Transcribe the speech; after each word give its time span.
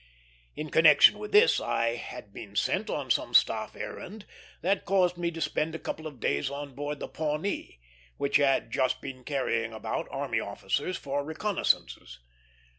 In 0.55 0.71
connection 0.71 1.19
with 1.19 1.31
this 1.31 1.59
I 1.61 1.89
had 1.93 2.33
been 2.33 2.55
sent 2.55 2.89
on 2.89 3.11
some 3.11 3.35
staff 3.35 3.75
errand 3.75 4.25
that 4.63 4.83
caused 4.83 5.15
me 5.15 5.29
to 5.29 5.39
spend 5.39 5.75
a 5.75 5.77
couple 5.77 6.07
of 6.07 6.19
days 6.19 6.49
on 6.49 6.73
board 6.73 6.99
the 6.99 7.07
Pawnee, 7.07 7.79
which 8.17 8.37
had 8.37 8.71
just 8.71 8.99
been 8.99 9.23
carrying 9.23 9.73
about 9.73 10.07
army 10.09 10.39
officers 10.39 10.97
for 10.97 11.23
reconnoissances. 11.23 12.17